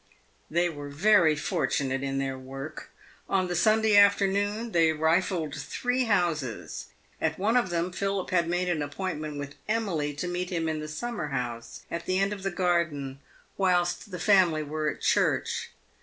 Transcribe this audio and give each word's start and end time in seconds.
They 0.49 0.67
were 0.67 0.89
very 0.89 1.35
fortunate 1.35 2.01
in 2.01 2.17
their 2.17 2.35
work. 2.35 2.89
On 3.29 3.45
the 3.47 3.55
Sunday 3.55 3.95
afternoon, 3.95 4.71
they 4.71 4.91
rifled 4.91 5.53
three 5.53 6.05
houses. 6.05 6.87
At 7.21 7.37
one 7.37 7.55
of 7.55 7.69
them, 7.69 7.91
Philip 7.91 8.31
had 8.31 8.47
made 8.47 8.67
an 8.67 8.81
ap 8.81 8.95
pointment 8.95 9.37
with 9.37 9.53
Emily 9.69 10.15
to 10.15 10.27
meet 10.27 10.49
him 10.49 10.67
in 10.67 10.79
the 10.79 10.87
summer 10.87 11.27
house 11.27 11.83
at 11.91 12.07
the 12.07 12.17
end 12.17 12.33
of 12.33 12.41
the 12.41 12.49
garden, 12.49 13.19
whilst 13.57 14.09
the 14.09 14.17
family 14.19 14.63
were 14.63 14.89
at 14.89 15.01
church. 15.01 15.69